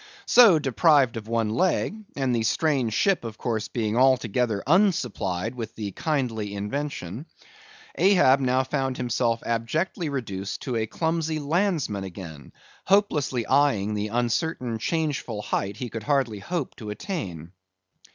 [0.25, 5.75] So, deprived of one leg, and the strange ship of course being altogether unsupplied with
[5.75, 7.27] the kindly invention,
[7.93, 12.51] Ahab now found himself abjectly reduced to a clumsy landsman again;
[12.85, 17.51] hopelessly eyeing the uncertain changeful height he could hardly hope to attain.